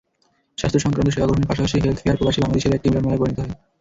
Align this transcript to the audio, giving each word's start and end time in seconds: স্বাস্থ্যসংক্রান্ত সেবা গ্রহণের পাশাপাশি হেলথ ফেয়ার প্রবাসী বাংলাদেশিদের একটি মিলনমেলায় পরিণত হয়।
স্বাস্থ্যসংক্রান্ত 0.59 1.09
সেবা 1.15 1.27
গ্রহণের 1.29 1.49
পাশাপাশি 1.51 1.75
হেলথ 1.83 1.97
ফেয়ার 2.03 2.17
প্রবাসী 2.19 2.39
বাংলাদেশিদের 2.41 2.77
একটি 2.77 2.87
মিলনমেলায় 2.89 3.21
পরিণত 3.21 3.39
হয়। 3.43 3.53